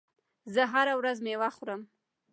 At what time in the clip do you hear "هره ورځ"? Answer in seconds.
0.73-1.17